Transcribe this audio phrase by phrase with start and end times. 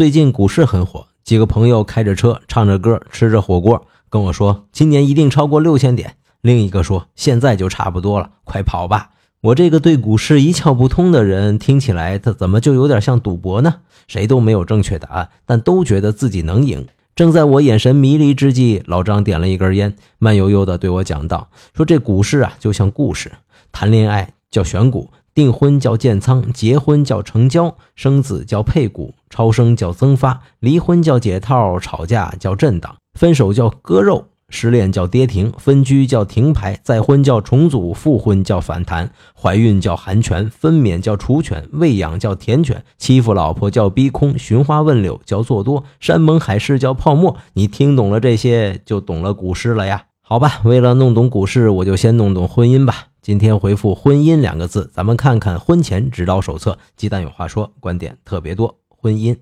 [0.00, 6.16] 最近股市很火，几个朋友开着车，唱着歌，吃着火锅，跟我说今年一定超过六千点。
[6.40, 9.10] 另一个说现在就差不多了，快跑吧！
[9.42, 13.80] 我这个对股市一窍不通的人，听起来他怎么就有点像赌博呢？
[14.08, 16.86] 谁都没有正确答案，但都觉得自己能赢。
[17.14, 23.30] 正在我眼神迷离之际，老张点了一根烟，慢悠悠地对我讲道：“说这股市啊，就像故事，
[23.70, 47.36] 谈恋爱叫选股。”订婚叫建仓，结婚叫成交，生子叫配股，超生叫增发，离婚叫解套，吵架叫震荡，分手叫割肉，失恋叫跌停，分居叫停牌，再婚叫重组，复婚叫反弹，怀孕叫寒权，分娩叫除犬，喂养叫甜犬，欺负老婆叫逼空，寻花问柳叫做多，山盟海誓叫泡沫。
[47.52, 50.02] 你听懂了这些，就懂了股市了呀。
[50.20, 53.09] 好吧，为了弄懂股市，我就先弄懂婚姻吧。
[53.22, 56.78] 今天回复“婚姻”两个字，咱们看看婚前指导手册。
[56.96, 58.78] 鸡蛋有话说，观点特别多。
[58.88, 59.36] 婚姻。